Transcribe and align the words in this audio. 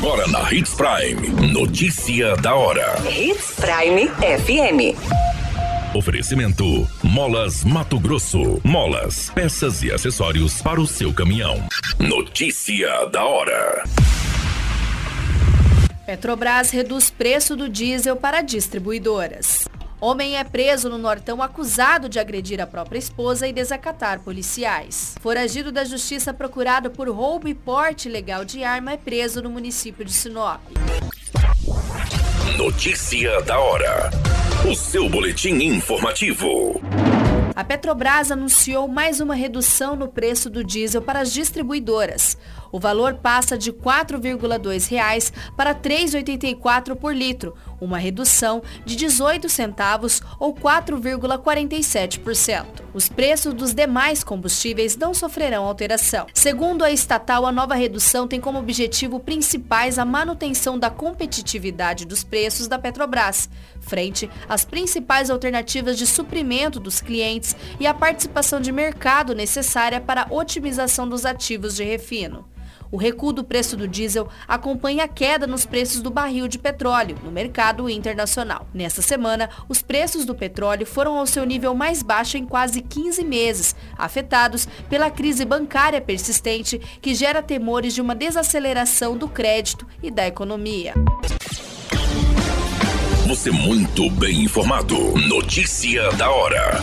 Agora 0.00 0.26
na 0.28 0.50
Hits 0.50 0.74
Prime. 0.74 1.28
Notícia 1.52 2.34
da 2.36 2.54
hora. 2.54 2.96
Hits 3.06 3.52
Prime 3.56 4.08
FM. 4.08 4.96
Oferecimento: 5.94 6.88
Molas 7.02 7.62
Mato 7.64 8.00
Grosso. 8.00 8.62
Molas, 8.64 9.28
peças 9.34 9.82
e 9.82 9.92
acessórios 9.92 10.62
para 10.62 10.80
o 10.80 10.86
seu 10.86 11.12
caminhão. 11.12 11.62
Notícia 11.98 13.04
da 13.12 13.22
hora. 13.22 13.84
Petrobras 16.06 16.70
reduz 16.70 17.10
preço 17.10 17.54
do 17.54 17.68
diesel 17.68 18.16
para 18.16 18.40
distribuidoras. 18.40 19.68
Homem 20.00 20.38
é 20.38 20.44
preso 20.44 20.88
no 20.88 20.96
Nortão 20.96 21.42
acusado 21.42 22.08
de 22.08 22.18
agredir 22.18 22.58
a 22.58 22.66
própria 22.66 22.98
esposa 22.98 23.46
e 23.46 23.52
desacatar 23.52 24.20
policiais. 24.20 25.14
Foragido 25.20 25.70
da 25.70 25.84
justiça 25.84 26.32
procurado 26.32 26.90
por 26.90 27.06
roubo 27.10 27.46
e 27.46 27.54
porte 27.54 28.08
ilegal 28.08 28.42
de 28.42 28.64
arma 28.64 28.92
é 28.92 28.96
preso 28.96 29.42
no 29.42 29.50
município 29.50 30.02
de 30.02 30.12
Sinop. 30.12 30.62
Notícia 32.56 33.42
da 33.42 33.58
hora. 33.58 34.10
O 34.66 34.74
seu 34.74 35.06
boletim 35.06 35.56
informativo. 35.56 36.80
A 37.54 37.64
Petrobras 37.64 38.30
anunciou 38.30 38.88
mais 38.88 39.20
uma 39.20 39.34
redução 39.34 39.94
no 39.94 40.08
preço 40.08 40.48
do 40.48 40.64
diesel 40.64 41.02
para 41.02 41.20
as 41.20 41.30
distribuidoras. 41.30 42.38
O 42.72 42.78
valor 42.78 43.14
passa 43.14 43.58
de 43.58 43.70
R$ 43.70 43.78
4,2 43.82 45.32
para 45.56 45.70
R$ 45.70 45.78
3,84 45.80 46.94
por 46.94 47.12
litro, 47.14 47.54
uma 47.80 47.96
redução 47.98 48.62
de 48.84 48.94
18 48.96 49.48
centavos 49.48 50.20
ou 50.38 50.54
4,47%. 50.54 52.66
Os 52.92 53.08
preços 53.08 53.54
dos 53.54 53.72
demais 53.72 54.22
combustíveis 54.22 54.94
não 54.96 55.14
sofrerão 55.14 55.64
alteração. 55.64 56.26
Segundo 56.34 56.84
a 56.84 56.90
estatal, 56.90 57.46
a 57.46 57.52
nova 57.52 57.74
redução 57.74 58.28
tem 58.28 58.38
como 58.40 58.58
objetivo 58.58 59.20
principais 59.20 59.98
a 59.98 60.04
manutenção 60.04 60.78
da 60.78 60.90
competitividade 60.90 62.04
dos 62.04 62.22
preços 62.24 62.68
da 62.68 62.78
Petrobras, 62.78 63.48
frente 63.80 64.28
às 64.48 64.64
principais 64.64 65.30
alternativas 65.30 65.96
de 65.96 66.06
suprimento 66.06 66.80
dos 66.80 67.00
clientes 67.00 67.56
e 67.78 67.86
a 67.86 67.94
participação 67.94 68.60
de 68.60 68.72
mercado 68.72 69.34
necessária 69.34 70.00
para 70.00 70.22
a 70.22 70.32
otimização 70.32 71.08
dos 71.08 71.24
ativos 71.24 71.76
de 71.76 71.84
refino. 71.84 72.44
O 72.92 72.96
recuo 72.96 73.32
do 73.32 73.44
preço 73.44 73.76
do 73.76 73.86
diesel 73.86 74.28
acompanha 74.48 75.04
a 75.04 75.08
queda 75.08 75.46
nos 75.46 75.64
preços 75.64 76.00
do 76.00 76.10
barril 76.10 76.48
de 76.48 76.58
petróleo 76.58 77.16
no 77.22 77.30
mercado 77.30 77.88
internacional. 77.88 78.66
Nesta 78.74 79.00
semana, 79.00 79.48
os 79.68 79.80
preços 79.80 80.24
do 80.24 80.34
petróleo 80.34 80.84
foram 80.84 81.16
ao 81.16 81.26
seu 81.26 81.44
nível 81.44 81.74
mais 81.74 82.02
baixo 82.02 82.36
em 82.36 82.44
quase 82.44 82.82
15 82.82 83.24
meses, 83.24 83.76
afetados 83.96 84.66
pela 84.88 85.10
crise 85.10 85.44
bancária 85.44 86.00
persistente 86.00 86.78
que 87.00 87.14
gera 87.14 87.42
temores 87.42 87.94
de 87.94 88.00
uma 88.00 88.14
desaceleração 88.14 89.16
do 89.16 89.28
crédito 89.28 89.86
e 90.02 90.10
da 90.10 90.26
economia. 90.26 90.94
Você 93.28 93.52
muito 93.52 94.10
bem 94.10 94.42
informado. 94.42 94.96
Notícia 95.28 96.10
da 96.12 96.28
hora. 96.28 96.80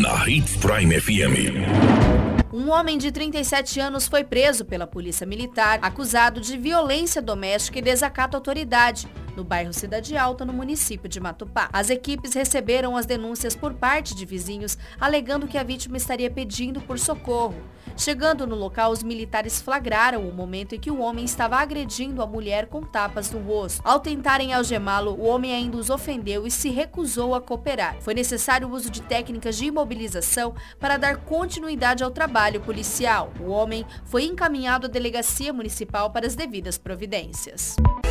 Na 0.00 0.26
Hits 0.26 0.56
Prime 0.56 0.98
FM. 0.98 2.21
Um 2.52 2.70
homem 2.70 2.98
de 2.98 3.10
37 3.10 3.80
anos 3.80 4.06
foi 4.06 4.22
preso 4.22 4.62
pela 4.62 4.86
polícia 4.86 5.26
militar, 5.26 5.78
acusado 5.80 6.38
de 6.38 6.54
violência 6.58 7.22
doméstica 7.22 7.78
e 7.78 7.82
desacato 7.82 8.36
à 8.36 8.38
autoridade, 8.38 9.08
no 9.36 9.44
bairro 9.44 9.72
Cidade 9.72 10.16
Alta, 10.16 10.44
no 10.44 10.52
município 10.52 11.08
de 11.08 11.20
Matupá. 11.20 11.68
As 11.72 11.90
equipes 11.90 12.34
receberam 12.34 12.96
as 12.96 13.06
denúncias 13.06 13.54
por 13.54 13.74
parte 13.74 14.14
de 14.14 14.24
vizinhos, 14.24 14.78
alegando 15.00 15.46
que 15.46 15.58
a 15.58 15.62
vítima 15.62 15.96
estaria 15.96 16.30
pedindo 16.30 16.80
por 16.80 16.98
socorro. 16.98 17.60
Chegando 17.96 18.46
no 18.46 18.56
local, 18.56 18.90
os 18.90 19.02
militares 19.02 19.60
flagraram 19.60 20.26
o 20.26 20.32
momento 20.32 20.74
em 20.74 20.80
que 20.80 20.90
o 20.90 21.00
homem 21.00 21.24
estava 21.24 21.56
agredindo 21.56 22.22
a 22.22 22.26
mulher 22.26 22.66
com 22.66 22.82
tapas 22.82 23.30
no 23.30 23.40
rosto. 23.40 23.82
Ao 23.84 24.00
tentarem 24.00 24.52
algemá-lo, 24.52 25.12
o 25.12 25.26
homem 25.26 25.52
ainda 25.52 25.76
os 25.76 25.90
ofendeu 25.90 26.46
e 26.46 26.50
se 26.50 26.70
recusou 26.70 27.34
a 27.34 27.40
cooperar. 27.40 27.96
Foi 28.00 28.14
necessário 28.14 28.68
o 28.68 28.72
uso 28.72 28.90
de 28.90 29.02
técnicas 29.02 29.56
de 29.56 29.66
imobilização 29.66 30.54
para 30.78 30.96
dar 30.96 31.18
continuidade 31.18 32.02
ao 32.02 32.10
trabalho 32.10 32.60
policial. 32.60 33.32
O 33.40 33.50
homem 33.50 33.84
foi 34.04 34.24
encaminhado 34.24 34.86
à 34.86 34.88
delegacia 34.88 35.52
municipal 35.52 36.10
para 36.10 36.26
as 36.26 36.34
devidas 36.34 36.78
providências. 36.78 37.76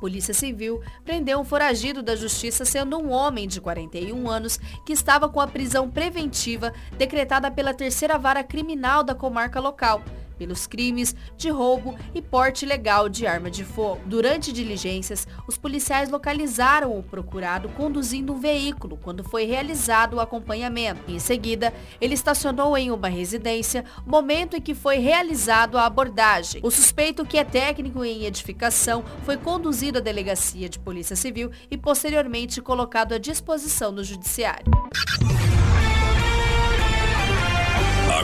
Polícia 0.00 0.32
Civil 0.32 0.80
prendeu 1.04 1.38
um 1.38 1.44
foragido 1.44 2.02
da 2.02 2.16
justiça 2.16 2.64
sendo 2.64 2.96
um 2.96 3.10
homem 3.10 3.46
de 3.46 3.60
41 3.60 4.28
anos 4.28 4.58
que 4.86 4.92
estava 4.92 5.28
com 5.28 5.40
a 5.40 5.46
prisão 5.46 5.90
preventiva 5.90 6.72
decretada 6.96 7.50
pela 7.50 7.74
terceira 7.74 8.18
vara 8.18 8.42
criminal 8.42 9.04
da 9.04 9.14
comarca 9.14 9.60
local 9.60 10.02
pelos 10.40 10.66
crimes 10.66 11.14
de 11.36 11.50
roubo 11.50 11.94
e 12.14 12.22
porte 12.22 12.64
ilegal 12.64 13.10
de 13.10 13.26
arma 13.26 13.50
de 13.50 13.62
fogo. 13.62 14.00
Durante 14.06 14.54
diligências, 14.54 15.28
os 15.46 15.58
policiais 15.58 16.08
localizaram 16.08 16.98
o 16.98 17.02
procurado 17.02 17.68
conduzindo 17.68 18.32
um 18.32 18.40
veículo 18.40 18.96
quando 18.96 19.22
foi 19.22 19.44
realizado 19.44 20.14
o 20.14 20.20
acompanhamento. 20.20 21.02
Em 21.06 21.18
seguida, 21.18 21.74
ele 22.00 22.14
estacionou 22.14 22.74
em 22.78 22.90
uma 22.90 23.08
residência, 23.08 23.84
momento 24.06 24.56
em 24.56 24.62
que 24.62 24.74
foi 24.74 24.96
realizado 24.96 25.76
a 25.76 25.84
abordagem. 25.84 26.62
O 26.64 26.70
suspeito, 26.70 27.26
que 27.26 27.36
é 27.36 27.44
técnico 27.44 28.02
em 28.02 28.24
edificação, 28.24 29.04
foi 29.24 29.36
conduzido 29.36 29.98
à 29.98 30.00
delegacia 30.00 30.70
de 30.70 30.78
Polícia 30.78 31.16
Civil 31.16 31.50
e 31.70 31.76
posteriormente 31.76 32.62
colocado 32.62 33.12
à 33.12 33.18
disposição 33.18 33.92
do 33.92 34.02
judiciário. 34.02 34.72